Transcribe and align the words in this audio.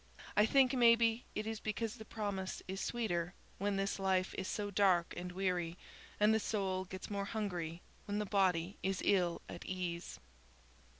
I 0.35 0.47
think 0.47 0.73
maybe 0.73 1.25
it 1.35 1.45
is 1.45 1.59
because 1.59 1.97
the 1.97 2.05
promise 2.05 2.63
is 2.67 2.81
sweeter 2.81 3.35
when 3.59 3.75
this 3.75 3.99
life 3.99 4.33
is 4.35 4.47
so 4.47 4.71
dark 4.71 5.13
and 5.15 5.31
weary, 5.31 5.77
and 6.19 6.33
the 6.33 6.39
soul 6.39 6.85
gets 6.85 7.11
more 7.11 7.25
hungry 7.25 7.81
when 8.05 8.17
the 8.17 8.25
body 8.25 8.77
is 8.81 9.03
ill 9.05 9.43
at 9.47 9.63
ease." 9.63 10.19